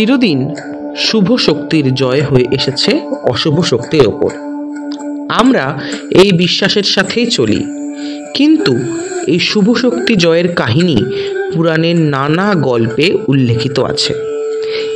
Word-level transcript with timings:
চিরদিন 0.00 0.54
শুভ 0.96 1.36
শক্তির 1.36 1.94
জয় 1.94 2.22
হয়ে 2.22 2.44
এসেছে 2.52 3.00
অশুভ 3.30 3.64
শক্তির 3.64 4.06
ওপর। 4.06 4.30
আমরা 5.28 5.80
এই 6.10 6.32
বিশ্বাসের 6.32 6.82
সাথেই 6.82 7.26
চলি। 7.26 7.64
কিন্তু 8.34 8.78
এই 9.26 9.38
শুভ 9.38 9.76
শক্তি 9.76 10.16
জয়ের 10.16 10.54
কাহিনী 10.54 11.04
পুরাণের 11.54 11.96
নানা 11.96 12.54
গল্পে 12.54 13.16
উল্লেখিত 13.28 13.78
আছে 13.80 14.14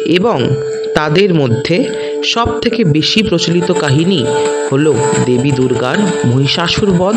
এবং 0.04 0.50
তাদের 0.94 1.34
মধ্যে 1.34 1.84
সব 2.24 2.60
থেকে 2.60 2.84
বেশি 2.84 3.22
প্রচলিত 3.22 3.72
কাহিনী 3.72 4.24
হল 4.72 4.94
দেবী 5.26 5.50
দুর্গার 5.50 5.98
মহিষাসুর 6.26 6.90
বধ 6.90 7.16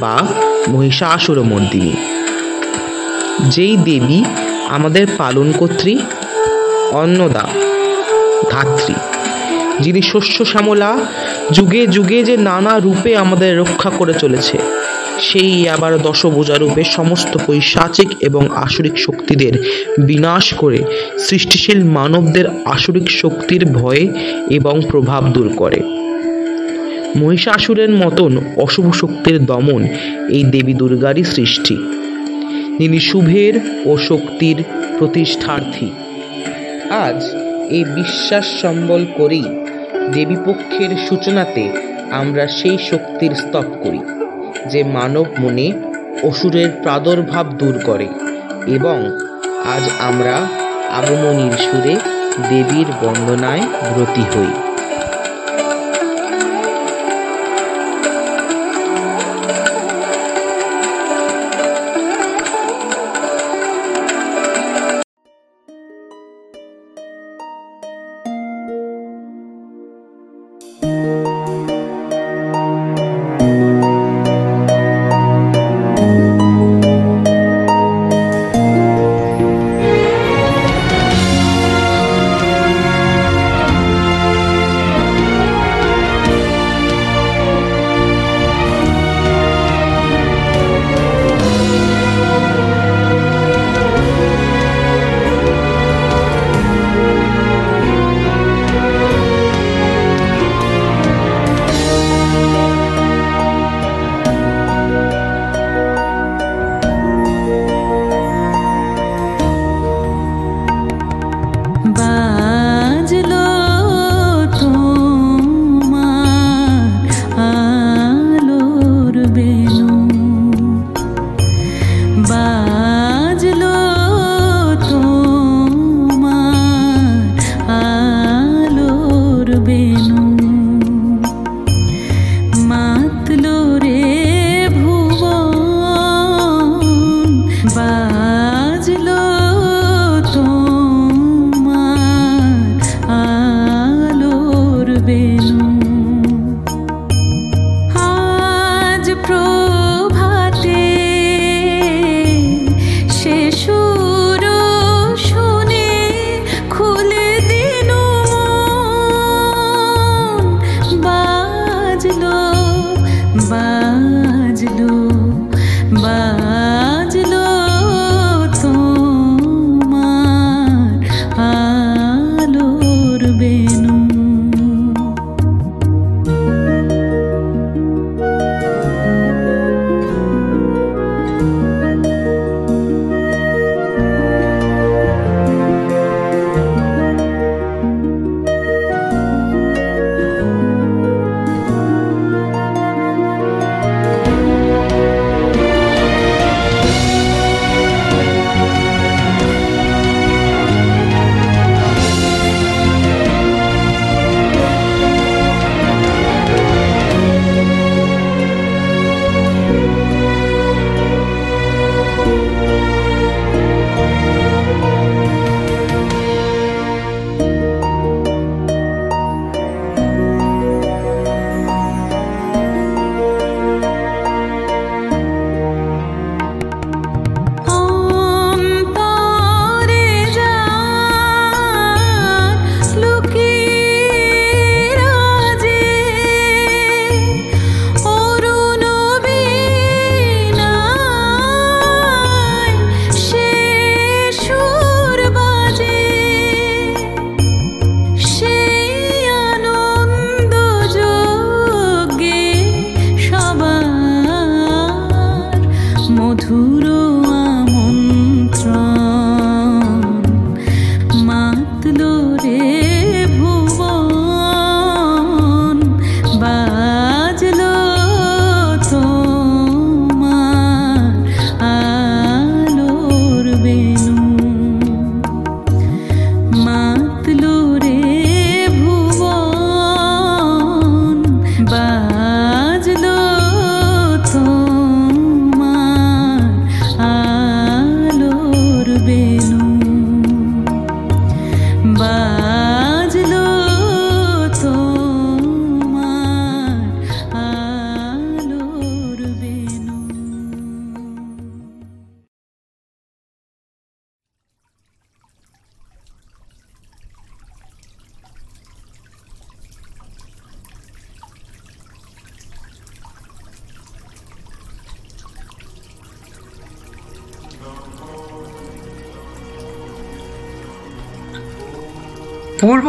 বা 0.00 0.26
মহিষাসুর 0.68 1.42
মর্দিনী। 1.42 1.92
যেই 3.48 3.76
দেবী 3.76 4.24
আমাদের 4.68 5.06
পালনকর্ত্রী 5.18 5.98
অন্নদা, 6.92 7.48
ধাত্রী, 8.50 8.94
যিনি 9.80 10.02
শস্য 10.02 10.44
শ্যামলা 10.44 10.98
যুগে 11.52 11.86
যুগে 11.86 12.22
যে 12.22 12.36
নানা 12.36 12.78
রূপে 12.78 13.16
আমাদের 13.16 13.58
রক্ষা 13.58 13.90
করে 13.90 14.14
চলেছে, 14.14 14.58
সেই 15.20 15.68
আবার 15.68 15.98
দশভুজা 16.02 16.54
রূপে 16.54 16.84
সমস্ত 16.84 17.38
পৈশাচিক 17.46 18.08
এবং 18.20 18.48
আসরিক 18.54 18.98
শক্তিদের 18.98 19.52
বিনাশ 20.00 20.54
করে 20.54 20.78
সৃষ্টিশীল 21.18 21.84
মানবদের 21.84 22.44
আসরিক 22.64 23.10
শক্তির 23.10 23.66
ভয় 23.66 24.08
এবং 24.50 24.82
প্রভাব 24.90 25.28
দূর 25.28 25.48
করে। 25.56 25.80
মহিষাসুরের 27.16 27.90
মতন 27.90 28.38
অশুভ 28.56 28.94
শক্তির 28.94 29.46
দমন 29.46 29.84
এই 30.28 30.44
দেবী 30.44 30.74
দুর্গারই 30.74 31.24
সৃষ্টি। 31.24 31.76
তিনি 32.78 33.00
শুভের 33.00 33.84
ও 33.86 33.96
শক্তির 33.96 34.62
প্রতিষ্ঠার্থী। 34.98 35.90
আজ 36.90 37.20
এই 37.68 37.84
বিশ্বাস 37.94 38.46
সম্বল 38.62 39.06
করেই 39.16 39.46
দেবীপক্ষের 40.12 40.90
সূচনাতে 41.08 41.64
আমরা 42.10 42.44
সেই 42.48 42.78
শক্তির 42.90 43.32
স্তব 43.34 43.66
করি, 43.82 44.00
যে 44.68 44.80
মানব 44.82 45.26
মনে 45.38 45.72
অসুরের 46.22 46.70
প্রাদুর্ভাব 46.82 47.46
দূর 47.52 47.78
করে 47.84 48.08
এবং 48.66 48.98
আজ 49.64 49.84
আমরা 50.00 50.36
আগমনীর 50.90 51.54
সুরে 51.58 51.94
দেবীর 52.50 52.88
বন্দনায় 53.02 53.64
ব্রতী 53.94 54.22
হই। 54.22 54.67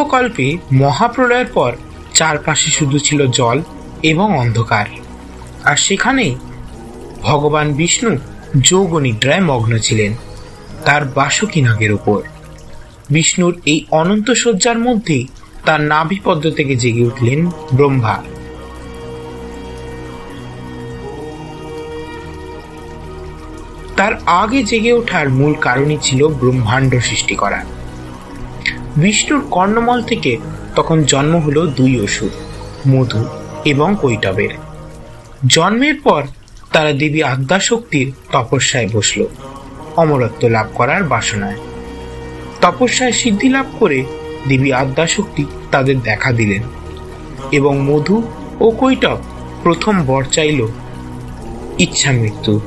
পূর্বকল্পে 0.10 0.58
মহাপ্রলয়ের 0.72 1.50
পর 1.54 1.72
চারপাশে 2.14 2.70
শুধু 2.72 2.98
ছিল 3.00 3.28
জল 3.32 3.58
এবং 4.04 4.28
অন্ধকার। 4.38 4.86
আর 5.64 5.78
সেখানেই 5.78 6.36
ভগবান 7.22 7.74
বিষ্ণু 7.74 8.12
যোগ 8.62 8.98
নিদ্রায় 8.98 9.42
মগ্ন 9.42 9.78
ছিলেন, 9.78 10.12
তার 10.86 11.06
বাসুকী 11.06 11.62
নাগের 11.62 11.92
উপর। 11.94 12.20
বিষ্ণুর 13.10 13.54
এই 13.66 13.86
অনন্ত 13.92 14.32
শয্যার 14.32 14.80
মধ্যে 14.80 15.18
তার 15.66 15.82
নাভিপদ্ম 15.82 16.46
থেকে 16.50 16.76
জেগে 16.76 17.04
উঠলেন 17.04 17.40
ব্রহ্মা। 17.74 18.16
তার 23.98 24.14
আগে 24.26 24.60
জেগে 24.64 24.94
ওঠার 24.94 25.30
মূল 25.30 25.54
কারণই 25.54 25.98
ছিল 26.02 26.28
ব্রহ্মাণ্ড 26.28 26.92
সৃষ্টি 26.96 27.36
করা। 27.36 27.62
বিষ্ণুর 28.98 29.48
কর্ণমল 29.52 30.02
থেকে 30.02 30.38
তখন 30.76 31.04
জন্ম 31.04 31.38
হলো 31.38 31.68
দুই 31.68 32.00
অসুর, 32.04 32.30
মধু 32.88 33.26
এবং 33.66 33.96
কৈটবের। 34.02 34.50
জন্মের 35.48 35.96
পর 36.04 36.24
তারা 36.72 36.92
দেবী 36.94 37.22
আদ্যাশক্তির 37.22 38.12
তপস্যায় 38.32 38.90
বসল, 38.94 39.26
অমরত্ব 39.96 40.48
লাভ 40.48 40.68
করার 40.76 41.04
বাসনায়। 41.04 41.56
তপস্যায় 42.62 43.12
সিদ্ধি 43.12 43.50
লাভ 43.50 43.66
করে 43.80 44.04
দেবী 44.48 44.72
আদ্যাশক্তি 44.72 45.46
তাদের 45.72 46.00
দেখা 46.00 46.32
দিলেন 46.32 46.62
এবং 47.52 47.80
মধু 47.80 48.24
ও 48.60 48.72
কৈটব 48.72 49.18
প্রথম 49.64 50.04
বর 50.06 50.24
চাইল, 50.24 50.68
ইচ্ছা 51.80 52.12
মৃত্যু। 52.12 52.60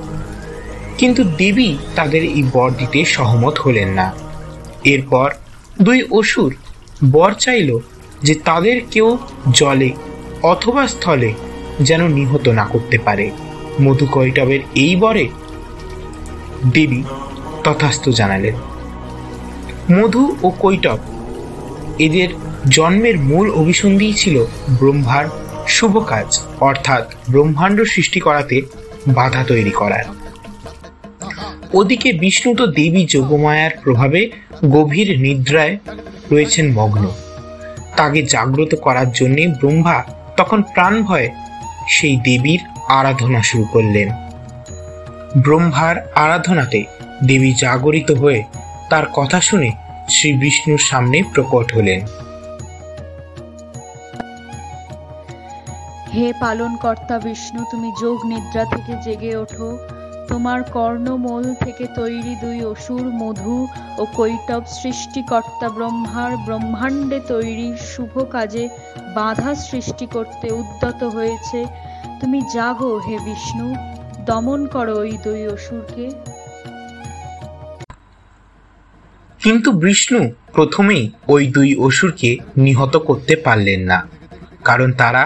কিন্তু 0.99 1.25
দেবী 1.25 1.76
তাদের 1.97 2.25
এই 2.25 2.43
বর 2.52 2.71
দিতে 2.71 3.05
সহমত 3.05 3.59
হলেন 3.59 3.88
না। 3.88 4.12
এরপর 4.85 5.31
দুই 5.81 6.02
অসুর 6.11 6.55
বর 7.12 7.33
চাইল 7.35 7.79
যে 8.23 8.35
তাদের 8.35 8.81
কেউ 8.91 9.19
জলে 9.52 9.91
অথবা 10.43 10.87
স্থলে 10.87 11.33
যেন 11.81 12.09
নিহত 12.09 12.49
না 12.49 12.64
করতে 12.64 12.99
পারে। 12.99 13.31
মধু 13.81 14.07
কৈটবের 14.07 14.61
এই 14.75 14.97
বরে 14.97 15.29
দেবী 16.75 17.02
তথাস্থ 17.64 18.09
জানালেন, 18.09 18.55
মধু 19.93 20.37
ও 20.43 20.50
কৈটব, 20.50 20.99
এদের 21.99 22.29
জন্মের 22.69 23.19
মূল 23.19 23.50
অভিসন্ধি 23.50 24.12
ছিল 24.12 24.45
ব্রহ্মার 24.79 25.25
শুভ 25.69 25.99
কাজ, 25.99 26.41
অর্থাৎ 26.61 27.14
ব্রহ্মাণ্ড 27.31 27.81
সৃষ্টি 27.83 28.21
করাতে 28.21 28.62
বাধা 29.09 29.45
তৈরি 29.45 29.71
করার। 29.71 30.22
ওদিকে 31.75 32.12
বিষ্ণু 32.12 32.55
তো 32.55 32.67
দেবী 32.67 33.07
যোগমায়ার 33.07 33.71
প্রভাবে 33.83 34.31
গভীর 34.71 35.21
নিদ্রায় 35.21 35.79
রয়েছেন 36.33 36.73
মগ্ন। 36.73 37.05
তাকে 37.97 38.23
জাগ্রত 38.23 38.75
করার 38.75 39.12
জন্য 39.12 39.38
ব্রহ্মা 39.61 40.05
তখন 40.37 40.62
প্রাণ 40.62 41.02
ভয়ে 41.02 41.31
সেই 41.88 42.17
দেবীর 42.17 42.61
আরাধনা 42.88 43.43
শুরু 43.43 43.64
করলেন। 43.64 44.09
ব্রহ্মার 45.37 45.97
আরাধনাতে 46.14 46.85
দেবী 47.26 47.55
জাগরিত 47.55 48.11
হয়ে 48.11 48.43
তার 48.91 49.07
কথা 49.12 49.41
শুনে 49.41 49.71
শ্রী 50.09 50.33
বিষ্ণুর 50.33 50.79
সামনে 50.79 51.23
প্রকট 51.35 51.76
হলেন। 51.76 52.00
হে 56.14 56.33
পালনকর্তা 56.41 57.19
বিষ্ণু, 57.19 57.64
তুমি 57.71 57.93
যোগ 58.00 58.19
নিদ্রা 58.25 58.64
থেকে 58.64 58.93
জেগে 59.05 59.37
ওঠো। 59.37 59.79
তোমার 60.31 60.61
কর্ণমূল 60.76 61.45
থেকে 61.64 61.85
তৈরি 61.99 62.33
দুই 62.43 62.59
অসুর 62.73 63.07
মধু 63.21 63.57
ও 64.00 64.02
কৈটব 64.19 64.62
সৃষ্টিকর্তা 64.79 65.69
ব্রহ্মার 65.76 66.33
ব্রহ্মাণ্ডে 66.47 67.19
তৈরি 67.33 67.69
শুভ 67.91 68.12
কাজে 68.35 68.64
বাধা 69.17 69.52
সৃষ্টি 69.69 70.07
করতে 70.14 70.47
উদ্যত 70.61 71.00
হয়েছে। 71.17 71.59
তুমি 72.21 72.38
জাগো 72.55 72.93
হে 73.07 73.17
বিষ্ণু, 73.26 73.67
দমন 74.29 74.61
করো 74.75 74.95
ওই 75.02 75.12
দুই 75.25 75.43
অসুরকে। 75.55 76.07
কিন্তু 79.41 79.69
বিষ্ণু 79.85 80.21
প্রথমেই 80.57 81.05
ওই 81.35 81.43
দুই 81.57 81.71
অসুরকে 81.87 82.31
নিহত 82.64 82.95
করতে 83.09 83.35
পারলেন 83.47 83.81
না, 83.91 83.99
কারণ 84.69 84.88
তারা 85.00 85.23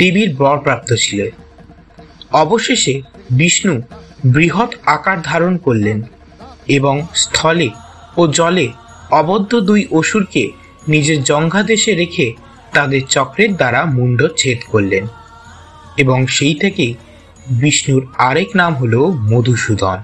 দেবীর 0.00 0.30
বরপ্রাপ্ত 0.40 0.90
ছিল। 1.04 1.20
অবশেষে 2.42 2.94
বিষ্ণু 3.40 3.74
বৃহৎ 4.26 4.74
আকার 4.86 5.22
ধারণ 5.22 5.56
করলেন 5.56 6.02
এবং 6.66 7.06
স্থলে 7.14 7.70
ও 8.16 8.26
জলে 8.26 8.68
অবদ্ধ 9.10 9.54
দুই 9.60 9.86
অসুরকে 9.90 10.50
নিজের 10.88 11.22
জঙ্ঘাদেশে 11.22 11.94
রেখে 11.94 12.34
তাদের 12.72 13.00
চক্রের 13.08 13.56
দ্বারা 13.56 13.84
মুণ্ড 13.84 14.26
ছেদ 14.36 14.58
করলেন। 14.70 15.06
এবং 15.98 16.26
সেই 16.26 16.54
থেকেই 16.54 16.94
বিষ্ণুর 17.50 18.06
আরেক 18.18 18.56
নাম 18.56 18.74
হল 18.74 18.94
মধুসূদন। 19.04 19.96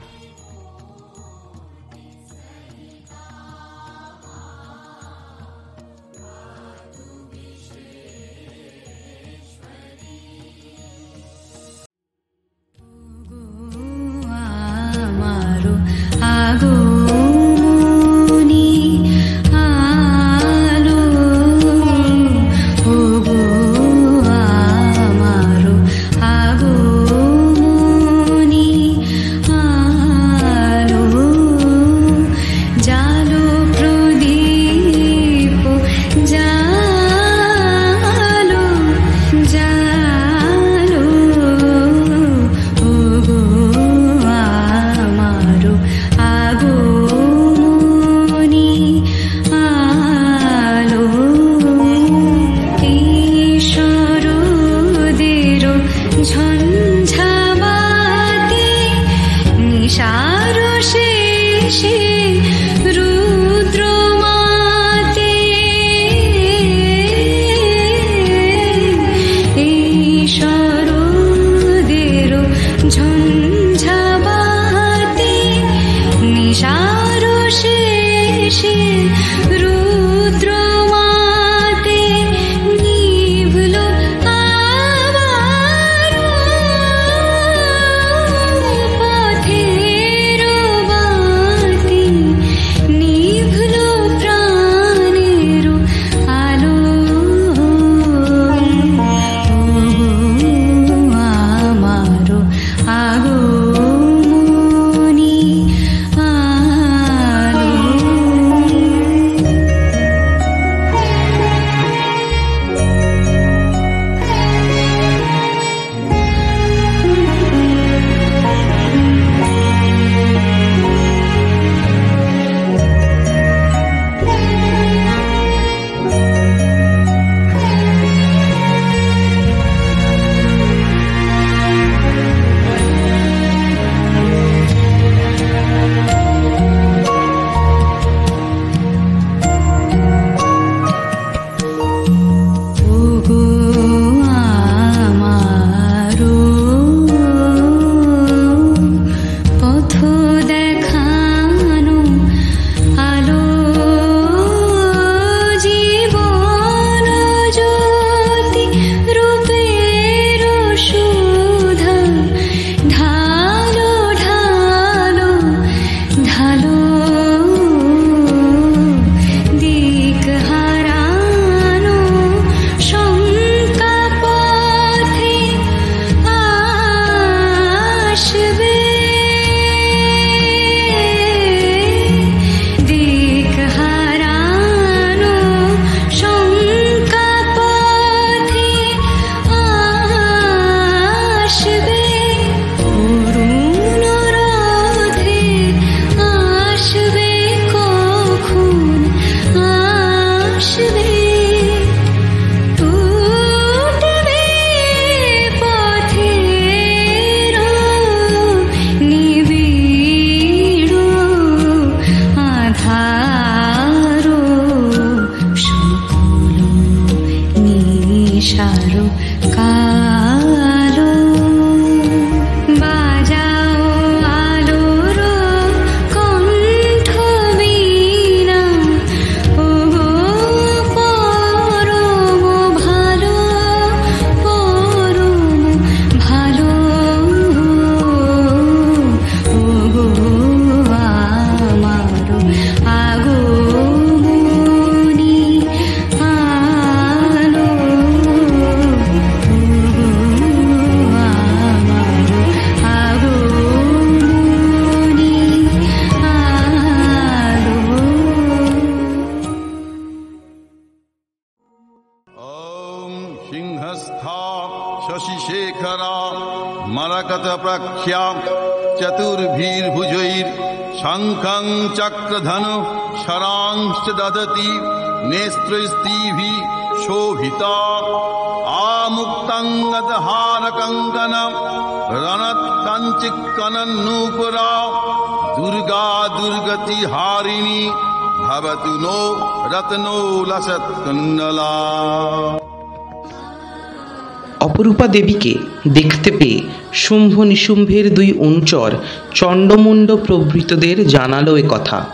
অপরূপা 294.60 295.06
দেবীকে 295.06 295.54
দেখতে 295.88 296.30
পেয়ে 296.30 296.60
শুম্ভ 296.92 297.40
নিশুম্ভের 297.40 298.14
দুই 298.14 298.32
অনুচর 298.32 298.90
চণ্ডমুণ্ড 299.34 300.14
প্রভৃতদের 300.14 301.08
জানালো 301.08 301.56
এ 301.56 301.62
কথা। 301.68 302.06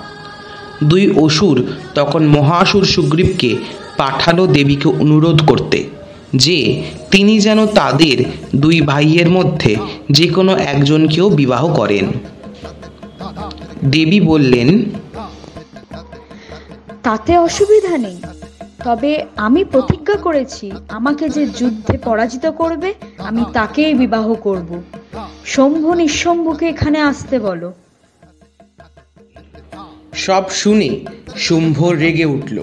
দুই 0.85 1.11
অসুর 1.11 1.67
তখন 1.95 2.27
মহাসুর 2.27 2.85
সুগ্রীবকে 2.85 3.57
পাঠালো 3.97 4.47
দেবীকে 4.47 4.89
অনুরোধ 4.89 5.47
করতে 5.47 5.85
যে 6.35 6.83
তিনি 7.11 7.39
যেন 7.39 7.67
তাদের 7.67 8.25
দুই 8.57 8.81
ভাইয়ের 8.81 9.31
মধ্যে 9.31 9.77
যে 10.11 10.29
কোনো 10.29 10.57
একজনকেও 10.57 11.31
বিবাহ 11.31 11.75
করেন। 11.75 12.07
দেবী 13.85 14.21
বললেন 14.21 14.85
তাতে 17.03 17.39
অসুবিধা 17.39 17.99
নেই। 17.99 18.17
তবে 18.87 19.25
আমি 19.37 19.65
প্রতিজ্ঞা 19.65 20.17
করেছি, 20.17 20.73
আমাকে 20.89 21.29
যে 21.29 21.47
যুদ্ধে 21.47 21.99
পরাজিত 21.99 22.47
করবে, 22.47 22.95
আমি 23.19 23.45
তাকেই 23.53 23.95
বিবাহ 23.95 24.35
করব। 24.35 24.83
শম্ভু 25.45 25.95
নিঃশম্ভুকে 25.95 26.67
এখানে 26.69 26.99
আসতে 27.01 27.39
বলো। 27.39 27.73
সব 30.15 30.51
শুনে 30.51 30.91
শুম্ভ 31.37 31.79
রেগে 31.85 32.25
উঠল। 32.25 32.59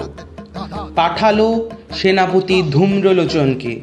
পাঠালো 0.96 1.70
সেনাপতি 1.96 2.64
ধূম্রলোচনকে। 2.72 3.74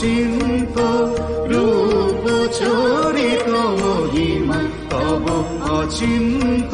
অচিন্ত 0.00 0.76
রূপ 1.50 2.24
চরিত 2.58 3.48
মহিমা 3.80 4.60
তব 4.90 5.24
অচিন্ত। 5.76 6.72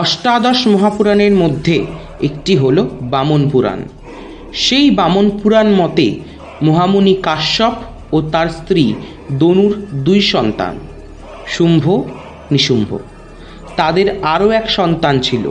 অষ্টাদশ 0.00 0.66
মহাপুরাণের 0.66 1.34
মধ্যে 1.34 1.76
একটি 2.22 2.56
হল 2.56 2.76
বামন 3.02 3.42
পুরাণ। 3.50 3.80
সেই 4.54 4.90
বামন 4.90 5.26
পুরাণ 5.40 5.68
মতে 5.70 6.08
মহামুনি 6.62 7.14
কাশ্যপ 7.22 7.74
ও 8.12 8.16
তার 8.32 8.48
স্ত্রী 8.48 8.84
দনুর 9.32 9.72
দুই 10.04 10.20
সন্তান, 10.20 10.74
শুম্ভ, 11.46 11.84
নিশুম্ভ। 12.50 12.90
তাদের 13.76 14.06
আরও 14.22 14.50
এক 14.50 14.70
সন্তান 14.70 15.14
ছিল, 15.20 15.44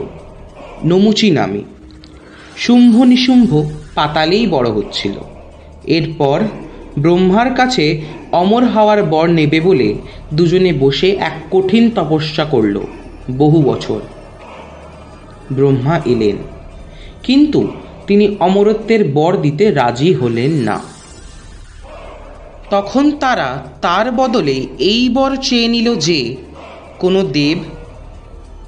নমুচি 0.84 1.28
নামে। 1.30 1.62
শুম্ভ, 2.56 2.94
নিশুম্ভ 3.02 3.50
পাতালেই 3.94 4.44
বড় 4.46 4.68
হচ্ছিল। 4.70 5.16
এরপর 5.96 6.38
ব্রহ্মার 6.98 7.48
কাছে 7.54 7.84
অমর 8.32 8.62
হওয়ার 8.64 9.00
বর 9.02 9.26
নেবে 9.38 9.58
বলে 9.60 9.88
দুজনে 10.34 10.72
বসে 10.72 11.08
এক 11.28 11.36
কঠিন 11.50 11.84
তপস্যা 11.90 12.44
করল 12.44 12.76
বহু 13.38 13.58
বছর। 13.62 14.00
ব্রহ্মা 15.52 16.00
এলেন। 16.04 16.36
কিন্তু 17.22 17.68
তিনি 18.06 18.36
অমরত্বের 18.40 19.12
বর 19.12 19.36
দিতে 19.36 19.70
রাজি 19.70 20.14
হলেন 20.14 20.50
না। 20.50 20.80
তখন 22.70 23.10
তারা 23.10 23.66
তার 23.82 24.12
বদলে 24.12 24.66
এই 24.78 25.08
বর 25.08 25.36
চেয়ে 25.36 25.68
নিল 25.68 25.94
যে, 25.94 26.36
কোনো 26.98 27.22
দেব, 27.22 27.58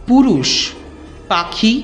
পুরুষ, 0.06 0.70
পাখি 1.28 1.82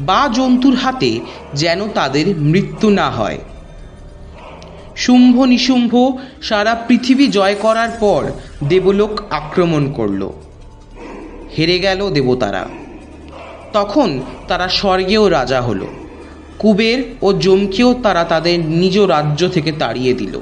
বা 0.00 0.28
জন্তুর 0.34 0.74
হাতে 0.74 1.20
যেন 1.54 1.88
তাদের 1.88 2.36
মৃত্যু 2.36 2.90
না 2.90 3.10
হয়। 3.10 3.38
শুম্ভ 4.96 5.42
নিশুম্ভ 5.42 6.10
সারা 6.42 6.74
পৃথিবী 6.74 7.26
জয় 7.26 7.54
করার 7.54 7.88
পর 8.00 8.30
দেবলোক 8.68 9.32
আক্রমণ 9.32 9.92
করল। 9.92 10.30
হেরে 11.58 11.78
গেল 11.78 12.10
দেবতারা। 12.10 12.68
তখন 13.74 14.08
তারা 14.48 14.66
স্বর্গেও 14.68 15.24
রাজা 15.28 15.60
হলো। 15.60 15.88
কুবের 16.58 16.98
ও 17.22 17.28
জমকেও 17.44 17.90
তারা 18.02 18.22
তাদের 18.24 18.56
নিজ 18.80 18.96
রাজ্য 19.14 19.40
থেকে 19.48 19.72
তাড়িয়ে 19.72 20.14
দিল। 20.14 20.34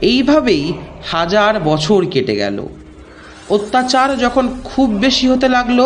এইভাবেই 0.00 0.64
হাজার 1.04 1.52
বছর 1.60 2.00
কেটে 2.10 2.34
গেল। 2.36 2.58
অত্যাচার 3.50 4.08
যখন 4.18 4.44
খুব 4.64 4.88
বেশি 4.90 5.26
হতে 5.28 5.48
লাগল, 5.48 5.80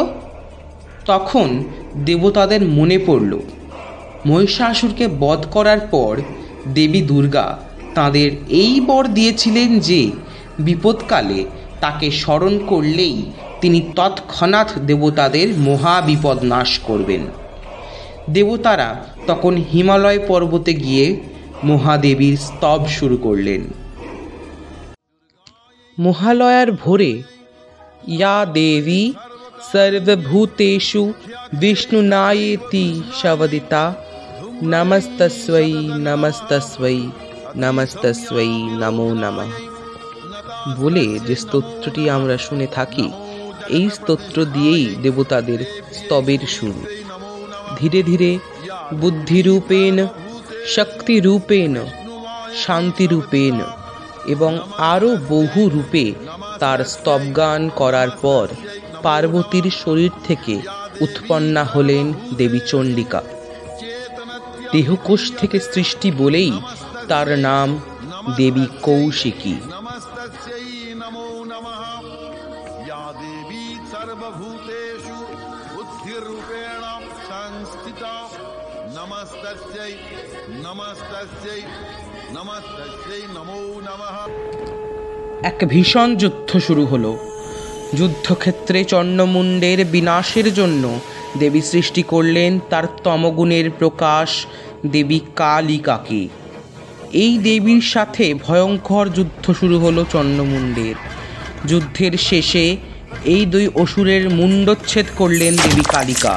তখন 1.06 1.48
দেবতাদের 1.96 2.62
মনে 2.68 2.98
পড়ল, 3.06 3.32
মহিষাসুরকে 4.26 5.04
বধ 5.20 5.40
করার 5.50 5.80
পর 5.90 6.12
দেবী 6.68 7.02
দুর্গা 7.02 7.46
তাদের 7.94 8.30
এই 8.48 8.74
বর 8.80 9.04
দিয়েছিলেন 9.08 9.70
যে 9.80 10.00
বিপদকালে 10.58 11.40
তাকে 11.80 12.06
স্মরণ 12.10 12.54
করলেই 12.66 13.16
তিনি 13.60 13.80
তৎক্ষণাৎ 13.96 14.70
দেবতাদের 14.78 15.48
মহা 15.58 16.00
বিপদ 16.00 16.38
নাশ 16.44 16.78
করবেন। 16.78 17.22
দেবতারা 18.30 19.04
তখন 19.26 19.56
হিমালয় 19.72 20.20
পর্বতে 20.28 20.74
গিয়ে 20.74 21.06
মহাদেবীর 21.64 22.36
স্তব 22.36 22.80
শুরু 22.88 23.16
করলেন। 23.16 23.62
মহালয়ার 25.98 26.72
ভোরে 26.72 27.22
ইয়া 28.08 28.46
দেবী 28.58 29.12
সর্বভূতেষু 29.72 31.12
বিষ্ণুনায়েতি 31.52 32.86
শবদিতা 33.22 33.84
নমস্তস্বৈ 34.62 35.72
নমস্তস্বৈ 36.06 37.00
নমস্তস্বৈ 37.56 38.52
নমো 38.80 39.08
নমঃ। 39.14 39.52
বলে 40.80 41.06
যে 41.26 41.34
স্তোত্রটি 41.36 42.02
আমরা 42.10 42.36
শুনে 42.36 42.66
থাকি 42.66 43.06
এই 43.70 43.86
স্তোত্র 43.90 44.36
দিয়েই 44.54 44.86
দেবতাদের 45.02 45.60
স্তবের 45.92 46.42
শুরু 46.48 46.80
ধীরে 47.78 48.00
ধীরে 48.02 48.30
বুদ্ধিরূপেণ, 48.94 49.96
শক্তিরূপেণ, 50.66 51.72
শান্তিরূপেণ 52.64 53.54
এবং 54.26 54.52
আরও 54.92 55.10
বহু 55.28 55.62
রূপে 55.68 56.04
তার 56.58 56.78
স্তবগান 56.84 57.60
করার 57.80 58.10
পর 58.22 58.46
পার্বতীর 59.02 59.66
শরীর 59.82 60.12
থেকে 60.24 60.54
উৎপন্না 61.00 61.62
হলেন 61.64 62.06
দেবী 62.36 62.60
চণ্ডিকা। 62.66 63.20
দেহকোষ 64.72 65.22
থেকে 65.38 65.58
সৃষ্টি 65.72 66.08
বলেই 66.12 66.52
তার 67.08 67.28
নাম 67.38 67.68
দেবী 68.36 68.66
কৌশিকী। 68.82 69.54
এক 85.42 85.58
ভীষণ 85.68 86.08
যুদ্ধ 86.16 86.58
শুরু 86.58 86.86
হলো। 86.86 87.18
যুদ্ধক্ষেত্রে 87.94 88.84
চন্ডমুণ্ডের 88.84 89.84
বিনাশের 89.84 90.54
জন্য 90.54 90.84
দেবী 91.38 91.60
সৃষ্টি 91.60 92.02
করলেন 92.02 92.60
তার 92.70 92.84
তমগুণের 93.04 93.70
প্রকাশ, 93.70 94.46
দেবী 94.86 95.20
কালিকাকে। 95.36 96.28
এই 97.12 97.38
দেবীর 97.38 97.80
সাথে 97.80 98.34
ভয়ঙ্কর 98.34 99.08
যুদ্ধ 99.08 99.44
শুরু 99.52 99.78
হলো 99.78 100.04
চন্ডমুণ্ডের 100.12 100.96
যুদ্ধের 101.66 102.12
শেষে 102.18 102.76
এই 103.24 103.46
দুই 103.46 103.68
অসুরের 103.74 104.30
মুণ্ডচ্ছেদ 104.30 105.06
করলেন 105.16 105.56
দেবী 105.56 105.84
কালিকা। 105.88 106.34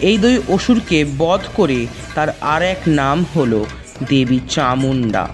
এই 0.00 0.18
দুই 0.18 0.36
অসুরকে 0.48 1.04
বধ 1.18 1.42
করে 1.56 1.86
তার 2.14 2.28
আর 2.40 2.62
এক 2.62 2.80
নাম 2.86 3.24
হলো 3.34 3.60
দেবী 4.08 4.38
চামুণ্ডা। 4.48 5.24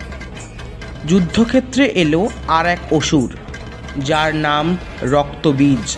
যুদ্ধক্ষেত্রে 1.07 1.87
এলো 1.87 2.29
আর 2.49 2.67
এক 2.67 2.79
অসুর, 2.93 3.37
যার 3.99 4.35
নাম 4.35 4.77
রক্তবীজ। 5.03 5.97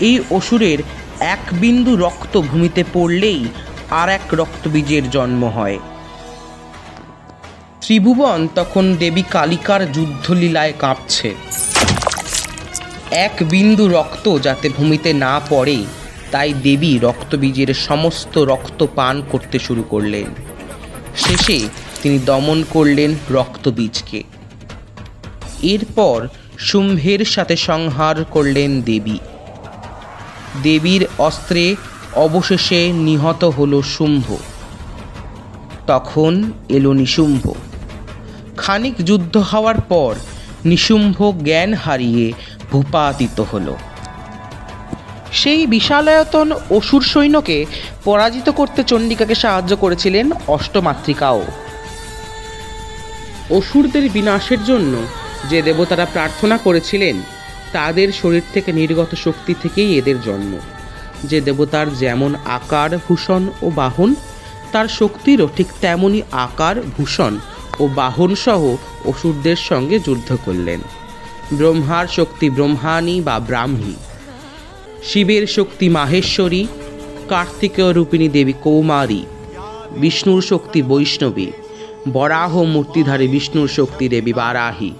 এই 0.00 0.20
অসুরের 0.30 0.78
এক 1.20 1.38
বিন্দু 1.52 1.96
রক্ত 1.96 2.38
ভূমিতে 2.38 2.84
পড়লেই 2.92 3.44
আর 3.90 4.08
এক 4.08 4.34
রক্তবীজের 4.34 5.10
জন্ম 5.10 5.44
হয়। 5.44 5.78
ত্রিভুবন 7.80 8.48
তখন 8.54 8.94
দেবী 8.94 9.22
কালিকার 9.30 9.92
যুদ্ধলীলায় 9.92 10.72
কাঁপছে। 10.78 11.34
এক 13.10 13.42
বিন্দু 13.50 13.88
রক্ত 13.88 14.38
যাতে 14.38 14.68
ভূমিতে 14.68 15.12
না 15.12 15.40
পড়ে, 15.48 15.84
তাই 16.30 16.52
দেবী 16.52 16.98
রক্তবীজের 16.98 17.74
সমস্ত 17.74 18.38
রক্ত 18.38 18.86
পান 18.94 19.22
করতে 19.28 19.58
শুরু 19.58 19.82
করলেন। 19.82 20.34
শেষে 21.16 21.68
তিনি 22.02 22.18
দমন 22.18 22.64
করলেন 22.70 23.14
রক্তবীজকে। 23.30 24.22
এরপর 25.62 26.28
শুম্ভের 26.58 27.24
সাথে 27.24 27.56
সংহার 27.56 28.24
করলেন 28.24 28.82
দেবী। 28.82 29.18
দেবীর 30.62 31.06
অস্ত্রে 31.18 31.76
অবশেষে 32.14 32.92
নিহত 32.92 33.44
হল 33.44 33.82
শুম্ভ। 33.82 34.36
তখন 35.86 36.52
এলো 36.68 36.92
নিশুম্ভ। 36.92 37.52
খানিক 38.56 38.94
যুদ্ধ 39.04 39.36
হওয়ার 39.36 39.80
পর 39.80 40.14
নিশুম্ভ 40.64 41.32
জ্ঞান 41.44 41.74
হারিয়ে 41.74 42.32
ভূপাতিত 42.70 43.40
হল। 43.40 43.76
সেই 45.32 45.66
বিশালায়তন 45.66 46.52
অসুর 46.70 47.02
সৈন্যকে 47.02 47.66
পরাজিত 48.04 48.50
করতে 48.50 48.84
চণ্ডিকাকে 48.84 49.34
সাহায্য 49.34 49.76
করেছিলেন 49.76 50.30
অষ্টমাতৃকাও। 50.48 51.44
অসুরদের 53.50 54.10
বিনাশের 54.10 54.64
জন্য 54.64 54.98
যে 55.50 55.62
দেবতারা 55.62 56.04
প্রার্থনা 56.04 56.58
করেছিলেন, 56.58 57.16
তাদের 57.72 58.12
শরীর 58.12 58.42
থেকে 58.52 58.72
নির্গত 58.72 59.14
শক্তি 59.14 59.54
থেকেই 59.62 59.98
এদের 59.98 60.20
জন্ম। 60.20 60.58
যে 61.24 61.40
দেবতার 61.40 61.94
যেমন 61.94 62.34
আকার, 62.44 62.98
ভূষণ 63.08 63.46
ও 63.62 63.70
বাহন, 63.70 64.14
তার 64.72 64.88
শক্তিরও 64.88 65.48
ঠিক 65.56 65.66
তেমনই 65.80 66.22
আকার, 66.32 66.82
ভূষণ 66.96 67.38
ও 67.80 67.86
বাহন 67.86 68.34
সহ 68.34 68.76
অসুরদের 69.04 69.56
সঙ্গে 69.56 69.98
যুদ্ধ 69.98 70.36
করলেন। 70.44 70.80
ব্রহ্মার 71.52 72.06
শক্তি 72.06 72.50
ব্রহ্মাণী 72.50 73.20
বা 73.20 73.38
ব্রাহ্মী। 73.38 73.94
শিবের 75.04 75.46
শক্তি 75.46 75.88
মাহেশ্বরী, 75.88 76.66
কার্তিকেয় 77.28 77.92
রূপিণী 77.92 78.28
দেবী 78.28 78.52
কৌমারী, 78.52 79.26
বিষ্ণুর 79.96 80.42
শক্তি 80.42 80.82
বৈষ্ণবী। 80.82 81.46
বরাহ 82.12 82.52
মূর্তিধারী 82.64 83.26
বিষ্ণুর 83.28 83.68
শক্তি 83.68 84.08
দেবী 84.08 84.32
বারাহি 84.32 84.92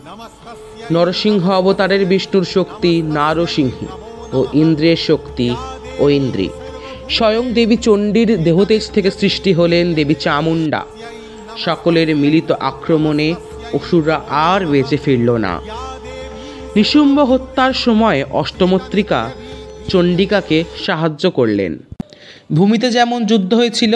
নরসিংহ 0.90 1.44
অবতারের 1.50 2.06
বিষ্ণুর 2.06 2.44
শক্তি 2.44 3.02
নারসিংহী 3.02 3.86
ও 4.32 4.46
ইন্দ্রের 4.52 4.96
শক্তি 4.96 5.48
ঐন্দ্রী 6.00 6.48
স্বয়ং 7.10 7.52
দেবী 7.52 7.76
চণ্ডীর 7.76 8.30
দেহতেজ 8.42 8.90
থেকে 8.90 9.10
সৃষ্টি 9.10 9.52
হলেন 9.52 9.94
দেবী 9.94 10.14
চামুণ্ডা। 10.14 10.82
সকলের 11.58 12.16
মিলিত 12.16 12.52
আক্রমণে 12.52 13.34
অসুররা 13.72 14.20
আর 14.30 14.66
বেঁচে 14.66 14.96
ফিরল 14.96 15.30
না। 15.36 15.60
নিশুম্ভ 16.76 17.20
হত্যার 17.20 17.72
সময় 17.72 18.24
অষ্টমত্রিকা 18.32 19.30
চণ্ডিকাকে 19.88 20.64
সাহায্য 20.86 21.30
করলেন। 21.30 21.72
ভূমিতে 22.52 22.90
যেমন 22.90 23.26
যুদ্ধ 23.26 23.54
হয়েছিল 23.54 23.94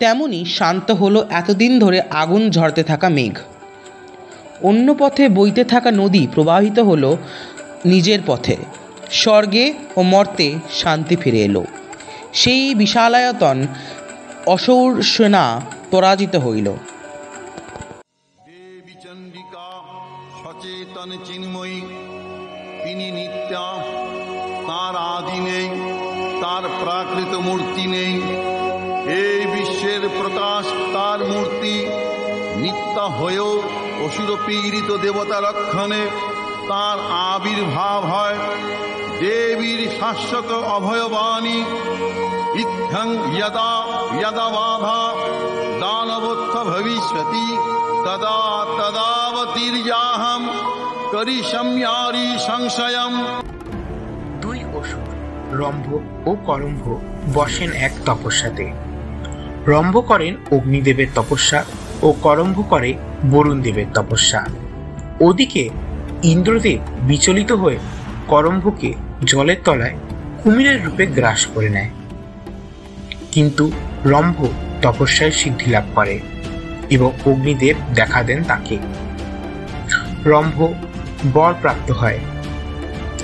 তেমনি 0.00 0.44
শান্ত 0.44 0.90
হলো 0.90 1.20
এতদিন 1.30 1.72
ধরে 1.78 1.98
আগুন 2.00 2.42
ঝরতে 2.50 2.82
থাকা 2.82 3.08
মেঘ। 3.08 3.36
অন্য 4.62 4.86
পথে 4.98 5.24
বইতে 5.28 5.62
থাকা 5.64 5.90
নদী 5.90 6.26
প্রবাহিত 6.34 6.78
হলো 6.78 7.10
নিজের 7.84 8.20
পথে। 8.26 8.56
স্বর্গে 9.10 9.66
ও 9.96 10.00
মর্তে 10.02 10.48
শান্তি 10.70 11.16
ফিরে 11.16 11.40
এলো। 11.40 11.64
সেই 12.32 12.74
বিশালায়তন 12.74 13.58
অসৌর 14.46 15.02
সেনা 15.02 15.44
পরাজিত 15.90 16.34
হইল। 16.36 16.68
সচেতন 20.40 21.10
চিন্ময়ী, 21.24 21.80
তিনি 22.84 23.06
নিত্যা, 23.10 23.64
তার 24.68 24.94
আদি 25.16 25.38
নেই, 25.48 25.68
তার 26.42 26.64
প্রাকৃত 26.80 27.32
মূর্তি 27.46 27.84
নেই। 27.86 28.14
এই 29.20 29.39
বিশ্বের 29.90 30.14
প্রকাশ, 30.20 30.64
তার 30.94 31.20
মূর্তি 31.30 31.76
নিত্যা 32.62 33.06
হয়েও 33.18 33.50
অসুর 34.06 34.30
পীড়িত 34.46 34.90
দেবতা 35.04 35.38
রক্ষণে 35.46 36.02
তার 36.70 36.98
আবির্ভাব 37.32 38.00
হয়। 38.12 38.38
দেবীর 39.22 39.80
শাশ্বত 39.98 40.50
অভয়বাণী, 40.76 41.58
ইত্থং 42.62 43.06
যদা 43.38 43.72
যদা 44.22 44.46
বাধা 44.56 45.02
দানবোত্থ 45.82 46.54
ভবিষ্যতি, 46.72 47.46
তদা 48.06 48.38
তদাবতীর্যাহম 48.78 50.42
করিষ্যামি 51.12 51.82
সংশয়ম। 52.48 53.12
দুই 54.42 54.58
অসুর, 54.80 55.08
রম্ভ 55.60 55.88
ও 56.30 56.32
করম্ভ 56.46 56.84
বসেন 57.36 57.70
এক 57.86 57.92
তপস্যাতে। 58.06 58.66
রম্ভ 59.66 60.08
করেন 60.08 60.36
অগ্নিদেবের 60.52 61.06
তপস্যা 61.14 61.64
ও 62.02 62.12
করম্ভ 62.12 62.64
করে 62.70 62.94
বরুণ 63.30 63.62
দেবের 63.62 63.84
তপস্যা। 63.94 64.46
ওদিকে 65.20 65.68
ইন্দ্রদেব 66.22 66.78
বিচলিত 67.00 67.52
হয়ে 67.52 67.78
করম্ভকে 68.28 68.94
জলের 69.24 69.56
তলায় 69.64 69.96
কুমিরের 70.42 70.84
রূপে 70.84 71.06
গ্রাস 71.06 71.46
করে 71.46 71.68
নেয়। 71.68 71.90
কিন্তু 73.32 73.72
রম্ভ 74.04 74.46
তপস্যায় 74.82 75.30
সিদ্ধি 75.30 75.70
লাভ 75.70 75.84
করে 75.94 76.20
এবং 76.90 77.12
অগ্নিদেব 77.26 77.76
দেখা 77.94 78.22
দেন 78.22 78.44
তাকে। 78.44 78.78
রম্ভ 80.24 80.68
বর 81.32 81.54
প্রাপ্ত 81.60 81.90
হয় 81.90 82.18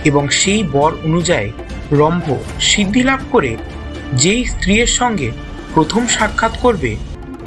এবং 0.05 0.29
সেই 0.29 0.63
বর 0.63 0.93
অনুযায়ী 1.05 1.53
রম্ভ 1.93 2.35
সিদ্ধি 2.61 3.03
লাভ 3.03 3.21
করে 3.33 3.57
যেই 4.13 4.45
স্ত্রীর 4.45 4.87
সঙ্গে 4.87 5.31
প্রথম 5.77 6.07
সাক্ষাৎ 6.07 6.59
করবে, 6.59 6.97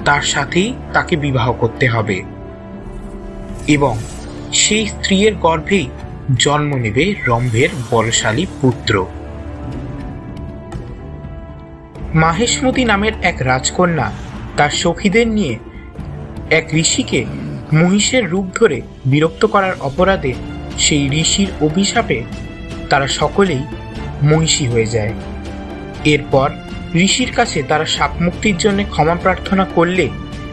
তার 0.06 0.22
সাথেই 0.22 0.74
তাকে 0.94 1.16
বিবাহ 1.16 1.54
করতে 1.54 1.88
হবে। 1.88 2.24
এবং 3.68 3.98
সেই 4.54 4.88
স্ত্রীর 4.88 5.36
গর্ভেই 5.36 5.90
জন্ম 6.40 6.76
নেবে 6.76 7.16
রম্ভের 7.28 7.70
বলশালী 7.92 8.46
পুত্র। 8.62 9.06
মাহেশমতি 12.14 12.86
নামের 12.86 13.12
এক 13.22 13.36
রাজকন্যা 13.40 14.12
তার 14.58 14.70
সখীদের 14.70 15.28
নিয়ে 15.28 15.60
এক 16.50 16.70
ঋষিকে 16.74 17.26
মহিষের 17.74 18.30
রূপ 18.30 18.46
ধরে 18.56 18.82
বিরক্ত 19.06 19.46
করার 19.46 19.74
অপরাধে 19.80 20.34
সেই 20.80 21.10
ঋষির 21.10 21.48
অভিশাপে 21.62 22.24
তারা 22.90 23.08
সকলেই 23.08 23.64
মহিষী 24.24 24.68
হয়ে 24.68 24.86
যায়। 24.86 25.14
এরপর 26.06 26.50
ঋষির 26.96 27.32
কাছে 27.32 27.64
তারা 27.64 27.86
সাপ 27.86 28.22
মুক্তির 28.22 28.58
জন্য 28.58 28.84
ক্ষমা 28.90 29.16
প্রার্থনা 29.16 29.66
করলে 29.76 30.10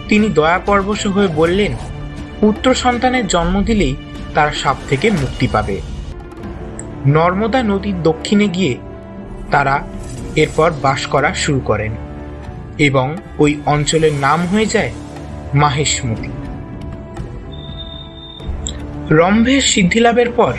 তিনি 0.08 0.28
দয়াপরবশ 0.28 1.06
হয়ে 1.06 1.28
বললেন, 1.28 1.76
পুত্র 2.40 2.74
সন্তানের 2.74 3.26
জন্ম 3.26 3.62
দিলেই 3.62 3.96
তারা 4.34 4.52
সাপ 4.52 4.76
থেকে 4.88 5.10
মুক্তি 5.10 5.46
পাবে। 5.46 5.80
নর্মদা 7.06 7.62
নদীর 7.62 8.02
দক্ষিণে 8.02 8.48
গিয়ে 8.48 8.76
তারা 9.50 9.88
এরপর 10.36 10.70
বাস 10.82 11.06
করা 11.06 11.34
শুরু 11.34 11.60
করেন 11.60 11.96
এবং 12.78 13.16
ওই 13.38 13.60
অঞ্চলের 13.66 14.12
নাম 14.12 14.46
হয়ে 14.46 14.66
যায় 14.66 14.92
মাহেশমতি। 15.54 16.28
রম্ভের 19.10 19.60
সিদ্ধিলাভের 19.60 20.30
পর 20.30 20.54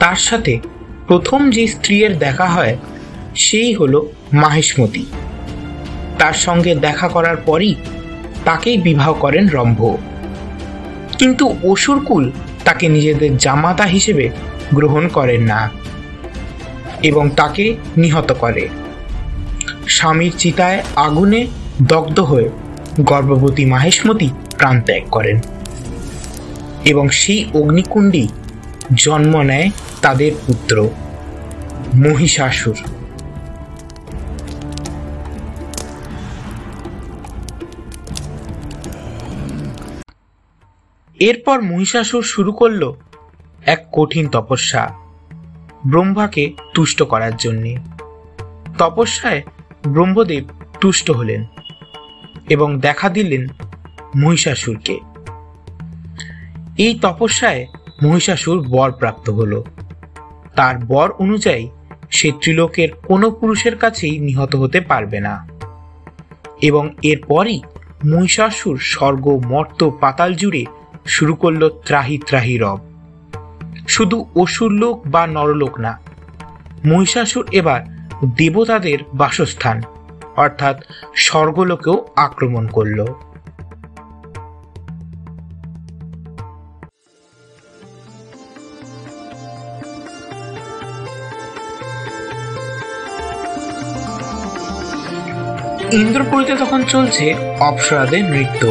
তার 0.00 0.16
সাথে 0.16 0.60
প্রথম 1.06 1.50
যে 1.50 1.66
স্ত্রীর 1.66 2.18
দেখা 2.18 2.46
হয়, 2.46 2.76
সেই 3.34 3.74
হলো 3.74 4.12
মাহেশমতি। 4.32 5.06
তার 6.18 6.32
সঙ্গে 6.32 6.74
দেখা 6.74 7.08
করার 7.08 7.36
পরই 7.36 7.74
তাকেই 8.44 8.78
বিবাহ 8.78 9.12
করেন 9.12 9.48
রম্ভ। 9.48 9.96
কিন্তু 11.18 11.56
অসুরকুল 11.64 12.32
তাকে 12.64 12.88
নিজেদের 12.88 13.36
জামাতা 13.36 13.84
হিসেবে 13.84 14.30
গ্রহণ 14.74 15.08
করেন 15.08 15.42
না 15.42 15.70
এবং 17.02 17.30
তাকে 17.30 17.76
নিহত 17.96 18.32
করে। 18.32 18.68
স্বামীর 19.88 20.32
চিতায় 20.38 20.82
আগুনে 20.96 21.46
দগ্ধ 21.82 22.20
হয়ে 22.20 22.48
গর্ভবতী 23.00 23.64
মাহেশমতি 23.64 24.30
প্রাণ 24.58 24.80
ত্যাগ 24.80 25.02
করেন 25.10 25.40
এবং 26.84 27.08
সেই 27.08 27.44
অগ্নিকুণ্ডী 27.54 28.28
জন্ম 28.94 29.42
নেয় 29.42 29.70
তাদের 30.02 30.32
পুত্র 30.46 30.88
মহিষাসুর। 31.94 32.76
এরপর 41.20 41.62
মহিষাসুর 41.62 42.22
শুরু 42.22 42.52
করল 42.52 42.92
এক 43.66 43.86
কঠিন 43.92 44.28
তপস্যা 44.28 44.94
ব্রহ্মাকে 45.86 46.52
তুষ্ট 46.74 47.02
করার 47.02 47.36
জন্যে। 47.36 47.76
তপস্যায় 48.78 49.42
ব্রহ্মদেব 49.86 50.44
তুষ্ট 50.80 51.10
হলেন 51.10 51.44
এবং 52.48 52.80
দেখা 52.80 53.08
দিলেন 53.08 53.46
মহিষাসুরকে। 54.16 55.00
এই 56.78 56.98
তপস্যায় 57.02 57.66
মহিষাসুর 58.02 58.68
বর 58.68 58.92
প্রাপ্ত 58.92 59.30
হলো। 59.30 59.64
তার 60.56 60.78
বর 60.78 61.12
অনুযায়ী 61.12 61.68
সে 62.10 62.32
ত্রিলোকের 62.40 62.88
কোনো 62.92 63.30
পুরুষের 63.30 63.76
কাছেই 63.76 64.18
নিহত 64.18 64.56
হতে 64.56 64.80
পারবে 64.80 65.20
না। 65.20 65.48
এবং 66.62 66.90
এরপরই 67.02 67.60
মহিষাসুর 68.06 68.78
স্বর্গ, 68.78 69.40
মর্ত, 69.46 69.90
পাতাল 70.00 70.34
জুড়ে 70.34 70.64
শুরু 71.06 71.34
করল 71.34 71.68
ত্রাহি 71.68 72.18
ত্রাহি 72.26 72.56
রব। 72.58 72.80
শুধু 73.88 74.26
অসুরলোক 74.36 74.96
বা 75.06 75.26
নরলোক 75.26 75.80
না, 75.80 75.92
মহিষাসুর 76.86 77.44
এবার 77.52 77.80
দেবতাদের 78.36 78.98
বাসস্থান, 79.14 79.82
অর্থাৎ 80.36 80.76
স্বর্গলোকেও 81.16 82.06
আক্রমণ 82.16 82.66
করল। 82.66 82.98
ইন্দ্রপুরীতে 95.92 96.54
তখন 96.56 96.82
চলছে 96.82 97.34
অপ্সরাদের 97.60 98.24
নৃত্য। 98.24 98.62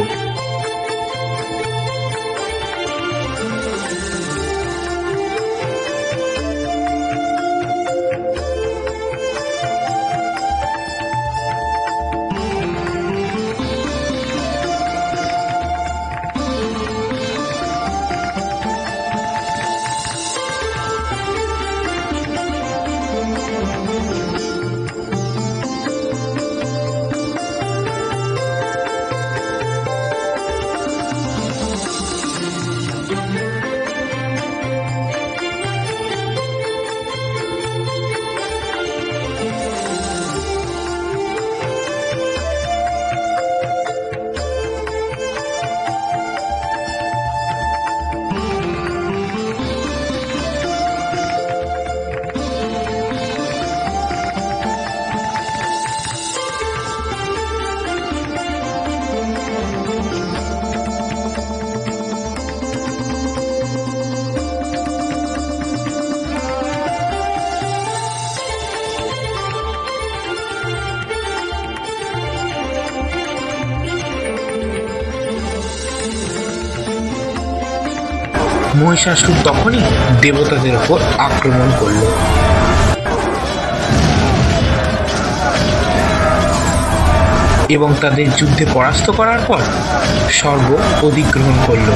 মহিষাসুর 78.96 79.36
তখনই 79.44 79.82
দেবতাদের 80.22 80.74
ওপর 80.74 80.98
আক্রমণ 81.18 81.68
করল। 81.80 82.02
এবং 87.68 87.90
তাদের 88.00 88.26
যুদ্ধে 88.36 88.64
পরাস্ত 88.72 89.06
করার 89.10 89.40
পর 89.46 89.62
স্বর্গ 90.32 90.68
অধিগ্রহণ 91.04 91.56
করল। 91.66 91.88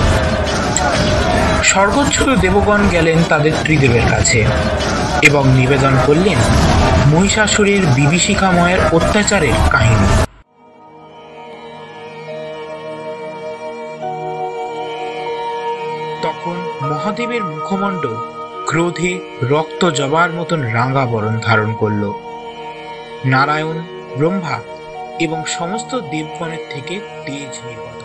স্বর্গচ্ছুত 1.64 2.28
দেবগণ 2.28 2.80
গেলেন 2.90 3.18
তাদের 3.28 3.52
ত্রিদেবের 3.62 4.04
কাছে 4.10 4.40
এবং 5.22 5.42
নিবেদন 5.48 5.94
করলেন 6.06 6.38
মহিষাসুরের 7.12 7.82
বিভীষিকাময়ের 7.96 8.80
অত্যাচারের 8.92 9.56
কাহিনী। 9.70 10.29
মহাদেবের 17.00 17.44
মুখমণ্ড 17.44 18.04
ক্রোধে 18.66 19.12
রক্ত 19.42 19.82
জবার 19.90 20.30
মতন 20.32 20.60
রাঙা 20.62 21.06
বরণ 21.06 21.34
ধারণ 21.42 21.70
করল। 21.74 22.02
নারায়ণ, 23.24 23.76
ব্রহ্মা 24.18 24.56
এবং 25.20 25.44
সমস্ত 25.44 26.00
দেবগণের 26.00 26.64
থেকে 26.70 26.94
তেজ 27.26 27.52
নির্গত। 27.66 27.99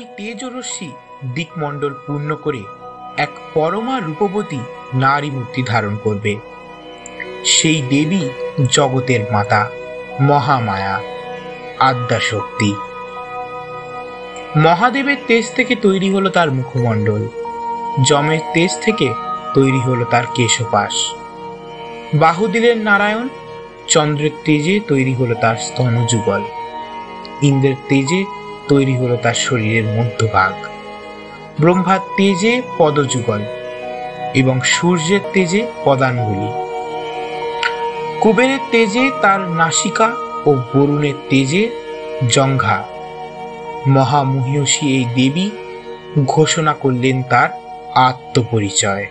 ওই 0.00 0.08
তেজরশ্মি 0.16 0.88
দিকমণ্ডল 1.34 1.92
পূর্ণ 2.06 2.30
করে 2.34 2.62
এক 3.16 3.32
পরমা 3.54 3.96
রূপবতী 4.00 4.60
নারী 4.94 5.30
মূর্তি 5.30 5.62
ধারণ 5.62 5.94
করবে। 5.96 6.32
সেই 7.44 7.80
দেবী 7.82 8.22
জগতের 8.70 9.22
মাতা, 9.32 9.62
মহামায়া 10.20 10.96
আদ্যা 11.80 12.20
শক্তি 12.20 12.70
মহাদেবের 14.56 15.18
তেজ 15.26 15.44
থেকে 15.54 15.74
তৈরি 15.76 16.08
হলো 16.14 16.28
তার 16.30 16.48
মুখমণ্ডল। 16.50 17.22
যমের 18.04 18.42
তেজ 18.54 18.72
থেকে 18.80 19.08
তৈরি 19.54 19.80
হলো 19.80 20.04
তার 20.04 20.24
কেশপাশ। 20.34 20.94
বাহুদিলের 22.14 22.76
নারায়ণ 22.76 23.28
চন্দ্রের 23.88 24.34
তেজে 24.44 24.80
তৈরি 24.88 25.14
হলো 25.14 25.34
তার 25.34 25.56
স্তনযুগল। 25.56 26.42
ইন্দ্রের 27.42 27.78
তেজে 27.88 28.24
তৈরি 28.70 28.94
হলো 28.96 29.16
তার 29.16 29.36
শরীরের 29.46 29.86
মধ্যভাগ। 29.96 30.54
ব্রহ্মার 31.60 32.02
তেজে 32.16 32.52
পদযুগল 32.78 33.42
এবং 34.34 34.56
সূর্যের 34.64 35.22
তেজে 35.32 35.60
পদাঙ্গুলি। 35.84 36.50
কুবেরের 38.20 38.62
তেজে 38.72 39.04
তার 39.22 39.40
নাসিকা 39.40 40.08
ও 40.46 40.50
বরুণের 40.70 41.16
তেজে 41.30 41.62
জঙ্ঘা। 42.28 42.78
মহামহিষী 43.86 44.86
এই 44.98 45.04
দেবী 45.16 45.46
ঘোষণা 46.26 46.72
করলেন 46.72 47.16
তার 47.22 47.50
আত্মপরিচয়। 48.08 49.04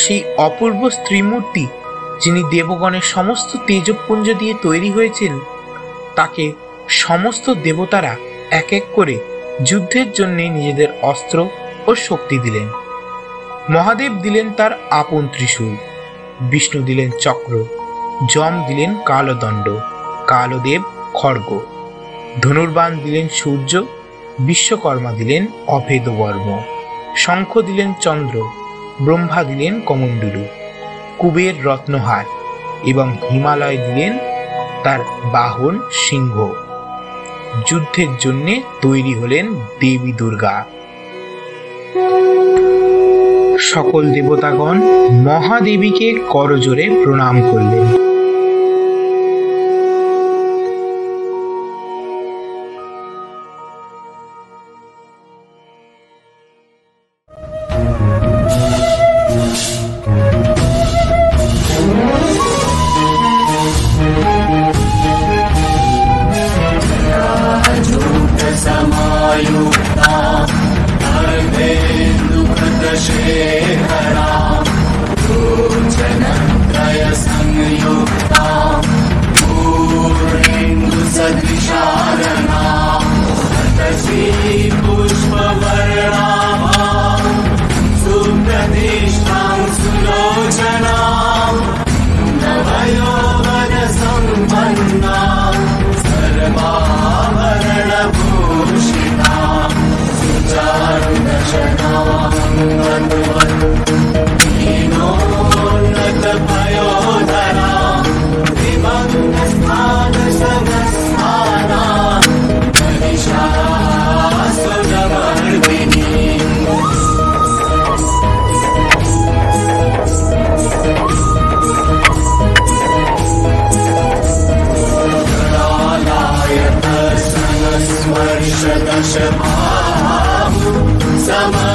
সেই 0.00 0.22
অপূর্ব 0.38 0.80
স্ত্রীমূর্তি, 0.88 1.64
যিনি 2.20 2.40
দেবগণের 2.50 3.06
সমস্ত 3.06 3.50
তেজপুঞ্জ 3.66 4.26
দিয়ে 4.32 4.54
তৈরি 4.62 4.90
হয়েছিল 4.90 5.34
তাকে 6.16 6.44
সমস্ত 7.02 7.46
দেবতারা 7.62 8.12
এক 8.50 8.68
এক 8.72 8.84
করে 8.94 9.16
যুদ্ধের 9.64 10.08
জন্যে 10.12 10.44
নিজেদের 10.48 10.90
অস্ত্র 11.02 11.38
ও 11.86 11.90
শক্তি 12.06 12.36
দিলেন। 12.38 12.68
মহাদেব 13.70 14.12
দিলেন 14.14 14.46
তার 14.52 14.72
আপন 14.90 15.22
ত্রিশূল, 15.28 15.74
বিষ্ণু 16.40 16.80
দিলেন 16.82 17.10
চক্র, 17.20 17.52
যম 18.34 18.54
দিলেন 18.66 18.90
কালদণ্ড, 19.06 19.66
কালদেব 20.26 20.82
খড়গ, 21.14 21.50
ধনুর্বাণ 22.42 22.90
দিলেন 23.04 23.26
সূর্য, 23.28 23.72
বিশ্বকর্মা 24.38 25.12
দিলেন 25.12 25.42
অভেদবর্ম, 25.66 26.48
শঙ্খ 27.16 27.50
দিলেন 27.60 27.90
চন্দ্র 28.00 28.36
ব্রহ্মা 29.00 29.44
দিলেন 29.44 29.80
কমণ্ডলু, 29.80 30.44
কুবের 31.18 31.64
রত্নহার 31.64 32.24
এবং 32.84 33.16
হিমালয় 33.30 33.76
দিলেন 33.76 34.18
তার 34.84 35.00
বাহন 35.32 35.78
সিংহ। 35.92 36.52
যুদ্ধের 37.66 38.08
জন্যে 38.18 38.62
তৈরি 38.80 39.14
হলেন 39.14 39.54
দেবী 39.54 40.12
দুর্গা। 40.12 40.64
সকল 43.60 44.12
দেবতাগণ 44.12 44.76
মহাদেবীকে 45.10 46.14
করজোরে 46.28 46.90
প্রণাম 47.04 47.40
করলেন। 47.50 48.09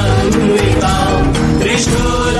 ano 0.06 0.56
e 0.56 1.58
três 1.58 1.86
cores. 1.86 2.35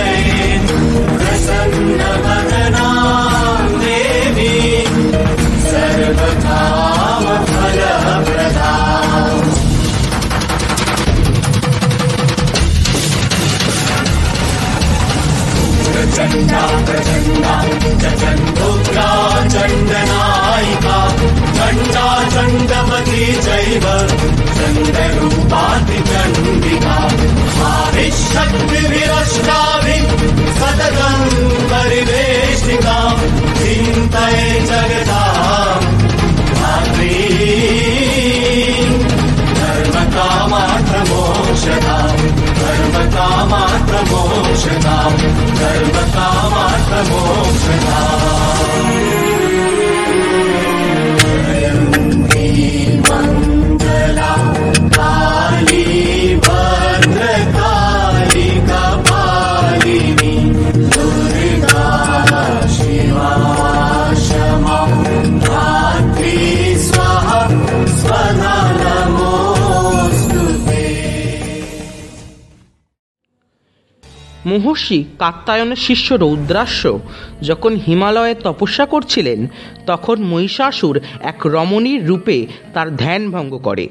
মহর্ষি 74.92 75.16
কাত্তায়নের 75.18 75.80
শিষ্য 75.88 76.08
রৌদ্রাস্য। 76.14 76.82
যখন 77.42 77.72
হিমালয়ে 77.86 78.34
তপস্যা 78.44 78.86
করছিলেন, 78.86 79.40
তখন 79.86 80.16
মহিষাসুর 80.22 80.96
এক 81.22 81.38
রমণীর 81.46 82.00
রূপে 82.06 82.36
তার 82.74 82.88
ধ্যান 82.96 83.22
ভঙ্গ 83.30 83.52
করে। 83.58 83.86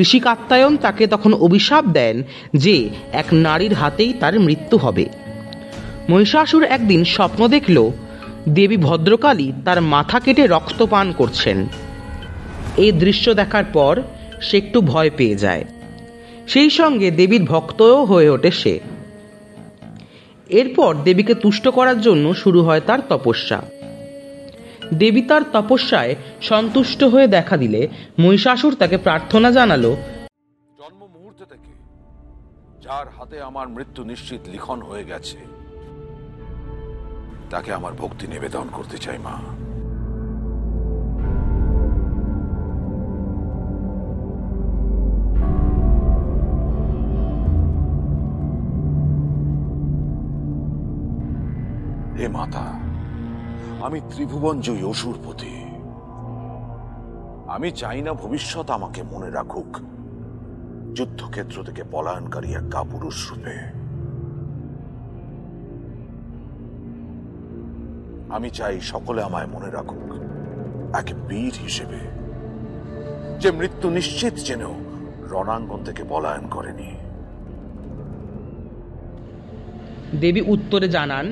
ঋষি 0.00 0.20
কাত্তায়ন 0.20 0.72
তাকে 0.76 1.04
তখন 1.06 1.32
অভিশাপ 1.46 1.84
দেন 1.98 2.16
যে 2.54 2.76
এক 3.12 3.28
নারীর 3.46 3.74
হাতেই 3.74 4.12
তার 4.20 4.34
মৃত্যু 4.40 4.76
হবে। 4.78 5.06
মহিষাসুর 6.08 6.64
একদিন 6.76 7.00
স্বপ্ন 7.04 7.40
দেখল, 7.48 7.76
দেবী 8.48 8.78
ভদ্রকালী 8.86 9.48
তার 9.64 9.78
মাথা 9.94 10.18
কেটে 10.20 10.44
রক্তপান 10.46 11.06
করছেন। 11.12 11.58
এই 12.76 12.90
দৃশ্য 13.02 13.26
দেখার 13.34 13.66
পর 13.76 13.94
সে 14.40 14.54
একটু 14.58 14.78
ভয় 14.82 15.10
পেয়ে 15.18 15.36
যায়। 15.36 15.64
সেই 16.52 16.70
সঙ্গে 16.70 17.08
দেবীর 17.10 17.44
ভক্তও 17.44 17.98
হয়ে 18.04 18.28
ওঠে 18.30 18.50
সে। 18.60 18.74
এরপর 20.50 20.92
দেবীকে 21.06 21.34
তুষ্ট 21.34 21.64
করার 21.68 21.98
জন্য 22.00 22.24
শুরু 22.34 22.60
হয় 22.62 22.82
তার 22.88 23.00
তপস্যা। 23.08 23.58
দেবী 24.94 25.22
তার 25.22 25.42
তপস্যায় 25.52 26.12
সন্তুষ্ট 26.42 27.00
হয়ে 27.04 27.28
দেখা 27.36 27.56
দিলে 27.56 27.80
মহিষাসুর 28.18 28.74
তাকে 28.74 28.96
প্রার্থনা 28.96 29.48
জানালো, 29.50 29.90
জন্ম 30.78 31.00
মুহূর্তে 31.14 31.44
থেকে 31.52 31.72
যার 32.84 33.06
হাতে 33.16 33.36
আমার 33.40 33.66
মৃত্যু 33.68 34.00
নিশ্চিত 34.04 34.42
লিখন 34.52 34.78
হয়ে 34.82 35.04
গেছে, 35.04 35.38
তাকে 37.50 37.70
আমার 37.78 37.92
ভক্তি 37.92 38.26
নিবেদন 38.26 38.66
করতে 38.76 38.96
চাই 38.98 39.18
মা। 39.18 39.34
হে 52.20 52.28
মাতা, 52.38 52.66
আমি 53.86 53.98
ত্রিভুবন 54.10 54.56
জয়ী 54.66 54.84
অসুরপতি 54.92 55.52
আমি 57.54 57.68
চাই 57.80 58.00
না 58.06 58.12
ভবিষ্যৎ 58.22 58.66
আমাকে 58.76 59.00
মনে 59.12 59.28
রাখুক, 59.38 59.70
যুদ্ধক্ষেত্র 60.96 61.56
থেকে 61.68 61.82
পলায়নকারী 61.92 62.48
এক 62.58 62.66
কাপুরুষ 62.74 63.18
রূপে। 63.28 63.56
আমি 68.36 68.48
চাই 68.58 68.76
সকলে 68.92 69.20
আমায় 69.28 69.48
মনে 69.54 69.70
রাখুক, 69.76 70.08
এক 71.00 71.08
বীর 71.28 71.54
হিসেবে, 71.66 72.00
যে 73.42 73.48
মৃত্যু 73.58 73.86
নিশ্চিত 73.98 74.34
জেনেও 74.46 74.74
রণাঙ্গন 75.32 75.80
থেকে 75.88 76.02
পলায়ন 76.12 76.44
করেনি। 76.54 76.90
দেবী 80.22 80.42
উত্তরে 80.54 80.88
জানান 80.98 81.26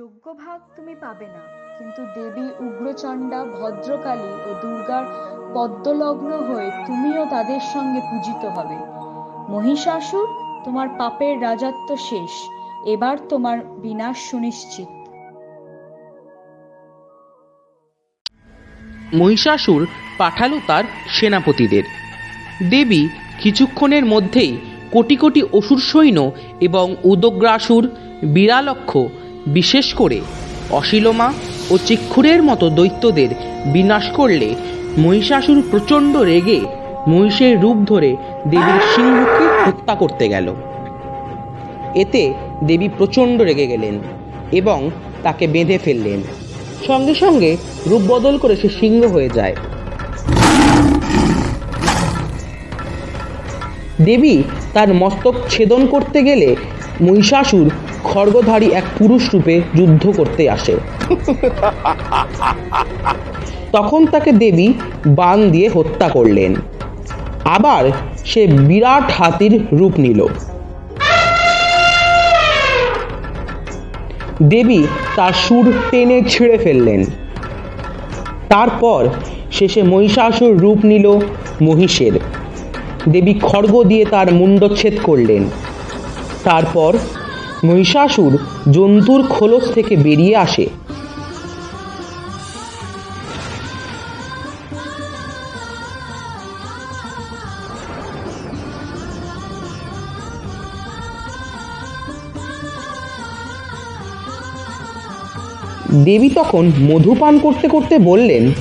যোগ্য 0.00 0.34
ভাগ 0.34 0.60
তুমি 0.76 0.94
পাবে 0.94 1.26
না। 1.26 1.40
কিন্তু 1.78 2.02
দেবী 2.02 2.66
উগ্রচণ্ডা, 2.66 3.44
ভদ্রকালী 3.44 4.50
ও 4.50 4.54
দুর্গার 4.62 5.04
পদ্মলগ্ন 5.54 6.32
হয়ে 6.32 6.70
তুমিও 6.86 7.26
তাদের 7.30 7.60
সঙ্গে 7.60 8.00
পূজিত 8.00 8.44
হবে। 8.44 8.76
মহিষাসুর, 9.52 10.28
তোমার 10.64 10.88
পাপের 10.98 11.42
রাজত্ব 11.42 11.96
শেষ। 11.96 12.30
এবার 12.86 13.16
তোমার 13.28 13.64
বিনাশ 13.64 14.30
সুনিশ্চিত। 14.30 14.88
মহিষাসুর 19.14 19.86
পাঠালো 20.18 20.60
তার 20.66 20.84
সেনাপতিদের। 21.06 21.82
দেবী 22.70 23.08
কিছুক্ষণের 23.40 24.04
মধ্যেই 24.04 24.60
কোটি 24.92 25.16
কোটি 25.16 25.42
অসুর 25.42 25.78
সৈন্য 25.78 26.32
এবং 26.60 26.96
উদগ্রাসুর 27.04 27.90
বিরালক্ষ 28.22 28.98
বিশেষ 29.46 29.94
করে 29.94 30.20
অশিলমা 30.70 31.32
ও 31.70 31.78
চিক্ষুরের 31.78 32.42
মতো 32.42 32.70
দৈত্যদের 32.70 33.28
বিনাশ 33.66 34.10
করলে 34.10 34.54
মহিষাসুর 34.98 35.62
প্রচণ্ড 35.70 36.16
রেগে 36.16 36.60
মহিষের 37.06 37.60
রূপ 37.60 37.76
ধরে 37.76 38.16
দেবীর 38.46 38.80
সিংহকে 38.94 39.70
হত্যা 39.70 39.94
করতে 39.94 40.28
গেল। 40.28 40.54
এতে 41.94 42.34
দেবী 42.64 42.88
প্রচণ্ড 42.88 43.42
রেগে 43.42 43.66
গেলেন 43.66 43.98
এবং 44.52 44.90
তাকে 45.22 45.46
বেঁধে 45.46 45.78
ফেললেন। 45.78 46.22
সঙ্গে 46.86 47.14
সঙ্গে 47.14 47.56
রূপ 47.86 48.02
বদল 48.08 48.38
করে 48.38 48.56
সে 48.56 48.68
সিংহ 48.68 49.06
হয়ে 49.06 49.28
যায়। 49.28 49.56
দেবী 54.02 54.42
তার 54.72 54.94
মস্তক 54.94 55.34
ছেদন 55.50 55.86
করতে 55.86 56.22
গেলে 56.22 56.56
মহিষাসুর 57.00 57.70
খড়গধারী 58.04 58.66
এক 58.66 58.84
পুরুষ 58.98 59.34
রূপে 59.34 59.60
যুদ্ধ 59.74 60.12
করতে 60.16 60.50
আসে। 60.50 60.76
তখন 63.72 64.06
তাকে 64.06 64.32
দেবী 64.32 64.72
বান 65.06 65.50
দিয়ে 65.50 65.68
হত্যা 65.68 66.08
করলেন। 66.08 66.54
আবার 67.44 67.84
সে 68.24 68.46
বিরাট 68.46 69.10
হাতির 69.10 69.60
রূপ 69.72 69.92
নিল। 69.98 70.26
দেবী 74.42 74.82
তার 75.16 75.32
সুর 75.32 75.72
টেনে 75.90 76.22
ছিঁড়ে 76.28 76.58
ফেললেন। 76.58 77.04
তারপর 78.48 79.08
শেষে 79.52 79.82
মহিষাসুর 79.82 80.58
রূপ 80.58 80.78
নিল 80.84 81.18
মহিষের। 81.62 82.12
দেবী 83.08 83.34
খড়গ 83.42 83.82
দিয়ে 83.82 84.04
তার 84.04 84.34
মুণ্ডচ্ছেদ 84.34 84.94
করলেন। 85.02 85.44
তারপর 86.44 86.92
মহিষাসুর 87.64 88.32
জন্তুর 88.72 89.20
খোলস 89.26 89.64
থেকে 89.74 89.96
বেরিয়ে 89.96 90.36
আসে। 90.36 90.66
দেবী 106.04 106.30
তখন 106.30 106.72
মধু 106.80 107.14
পান 107.20 107.38
করতে 107.38 107.68
করতে 107.68 107.98
বললেন, 107.98 108.52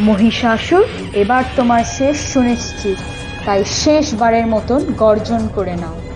মহিষাসুর, 0.00 0.84
এবার 1.14 1.44
তোমার 1.56 1.84
শেষ 1.84 2.16
সুনিশ্চিত। 2.32 2.98
তাই 3.44 3.64
শেষবারের 3.64 4.46
মতন 4.46 4.80
গর্জন 4.98 5.48
করে 5.54 5.76
নাও। 5.76 6.11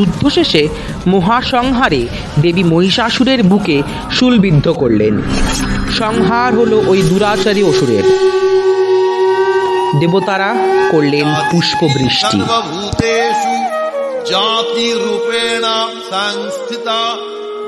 যুদ্ধ 0.00 0.28
শেষে 0.28 0.68
মহাসংহারে 1.06 2.08
দেবী 2.40 2.62
মহিষাসুরের 2.62 3.42
বুকে 3.42 3.82
শুলবিদ্ধ 4.10 4.68
করলেন। 4.68 5.22
সংহার 5.98 6.54
হলো 6.54 6.82
ওই 6.86 7.02
দুরাচারী 7.02 7.62
অসুরের। 7.62 8.04
দেবতারা 10.00 10.56
করলেন 10.90 11.34
পুষ্পবৃষ্টি। 11.50 12.40
সর্বভূতেষু 12.40 13.54
জাতিরূপেণ 14.30 15.62
সংস্থিতা। 16.10 17.00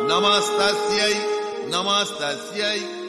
নমস্তস্यै 0.08 1.14
নমস্তস্यै 1.72 3.01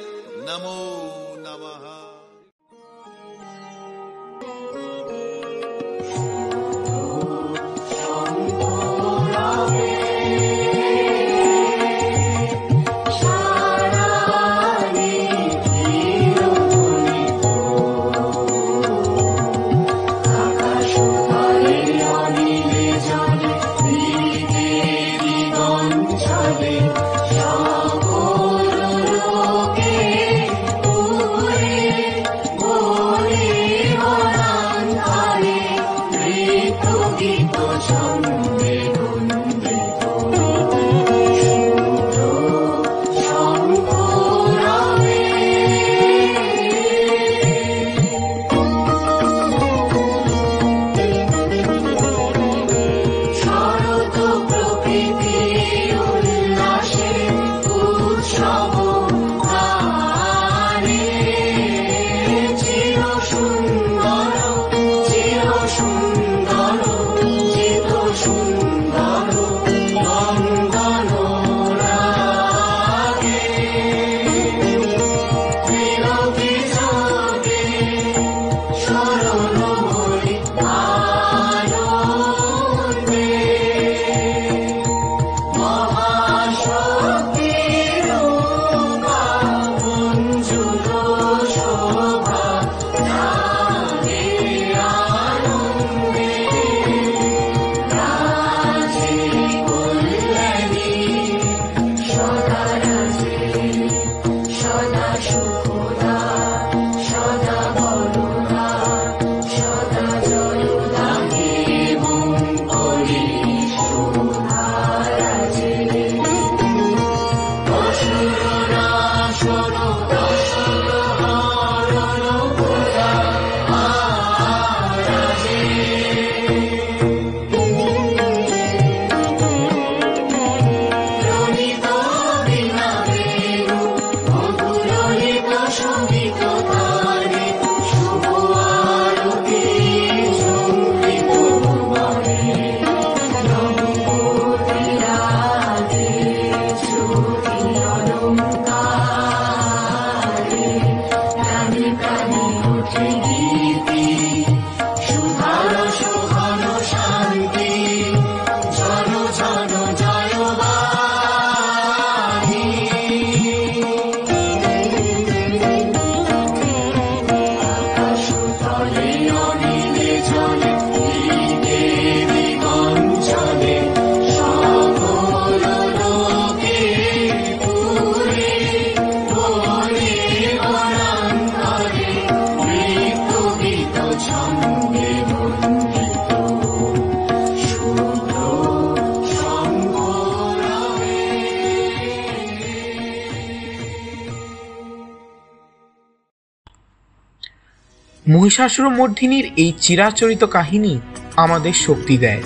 মহিষাসুর 198.54 198.90
মর্দিনীর 198.90 199.46
এই 199.58 199.72
চিরাচরিত 199.80 200.44
কাহিনী 200.44 200.94
আমাদের 201.36 201.74
শক্তি 201.86 202.18
দেয়, 202.18 202.44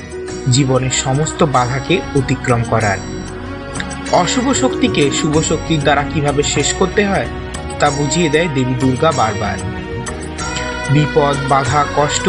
জীবনের 0.52 0.96
সমস্ত 1.06 1.44
বাধাকে 1.44 1.96
অতিক্রম 2.16 2.62
করার। 2.70 3.00
অশুভ 4.12 4.46
শক্তিকে 4.54 5.04
শুভ 5.12 5.36
শক্তির 5.42 5.80
দ্বারা 5.80 6.04
কীভাবে 6.14 6.44
শেষ 6.44 6.74
করতে 6.74 7.02
হয়, 7.06 7.28
তা 7.80 7.88
বুঝিয়ে 7.90 8.30
দেয় 8.30 8.50
দেবী 8.56 8.76
দুর্গা 8.80 9.12
বারবার। 9.12 9.58
বিপদ, 10.90 11.36
বাধা, 11.50 11.86
কষ্ট, 11.96 12.26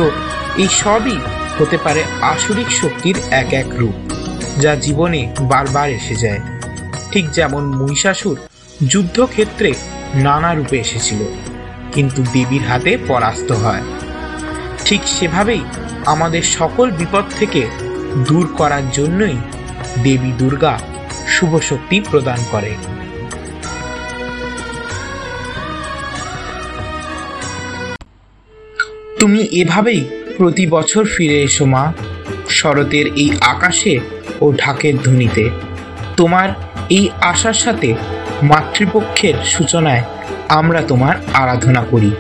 এই 0.57 0.71
সবই 0.83 1.19
হতে 1.59 1.79
পারে 1.79 2.03
আসরিক 2.21 2.71
শক্তির 2.71 3.17
এক 3.31 3.51
এক 3.53 3.69
রূপ, 3.79 3.97
যা 4.61 4.73
জীবনে 4.77 5.21
বারবার 5.41 5.89
এসে 5.91 6.17
যায়। 6.17 6.41
ঠিক 7.13 7.25
যেমন 7.31 7.63
মহিষাসুর 7.81 8.37
যুদ্ধক্ষেত্রে 8.87 9.71
নানা 10.15 10.55
রূপে 10.55 10.77
এসেছিল। 10.79 11.23
কিন্তু 11.93 12.23
দেবীর 12.33 12.63
হাতে 12.63 12.99
পরাস্ত 13.09 13.53
হয়। 13.53 13.83
ঠিক 14.85 15.01
সেভাবেই 15.05 15.63
আমাদের 16.07 16.43
সকল 16.43 16.91
বিপদ 16.91 17.25
থেকে 17.39 17.63
দূর 18.29 18.55
করার 18.57 18.91
জন্যই 18.91 19.37
দেবী 20.03 20.33
দুর্গা 20.39 20.79
শুভ 21.29 21.59
শক্তি 21.61 22.01
প্রদান 22.11 22.41
করে। 22.51 22.73
তুমি 29.19 29.41
এভাবেই 29.43 30.05
প্রতি 30.37 30.67
বছর 30.67 31.05
ফিরে 31.05 31.43
এসো 31.43 31.65
মা, 31.65 31.93
শরতের 32.49 33.07
এই 33.07 33.31
আকাশে 33.41 34.01
ও 34.41 34.53
ঢাকের 34.53 34.95
ধ্বনিতে। 34.97 35.51
তোমার 36.17 36.49
এই 36.91 37.09
আশার 37.21 37.55
সাথে 37.55 37.95
মাতৃপক্ষের 38.43 39.35
সূচনায় 39.45 40.03
আমরা 40.49 40.83
তোমার 40.83 41.17
আরাধনা 41.33 41.83
করি 41.91 42.11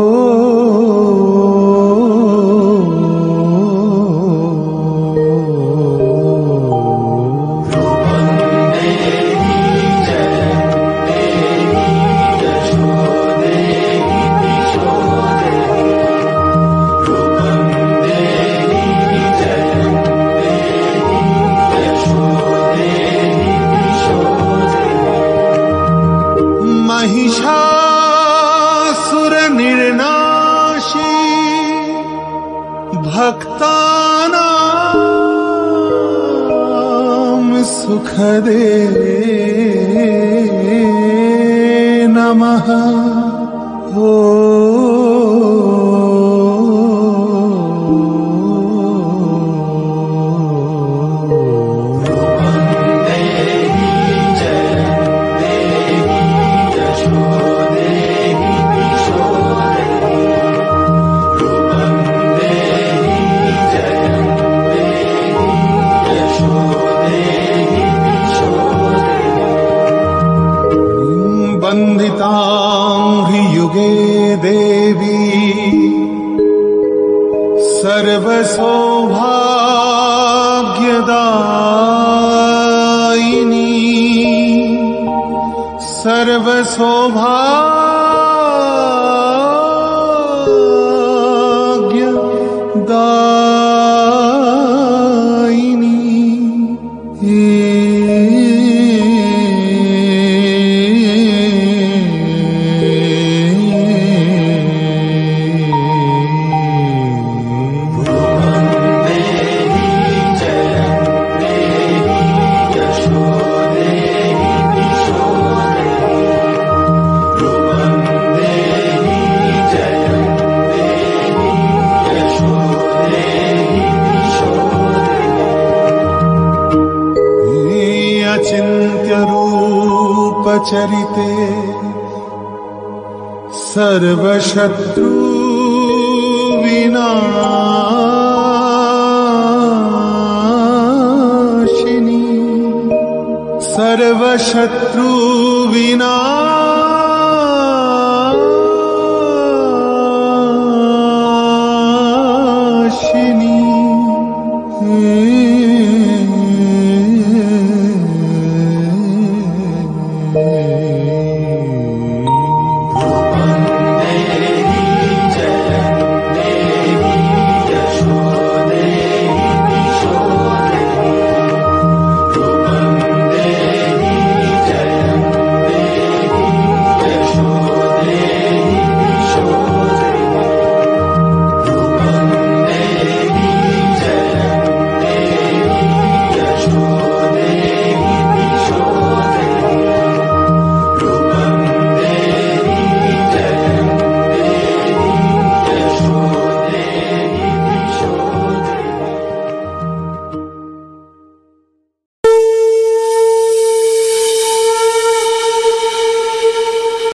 arkadaşlar 134.57 134.84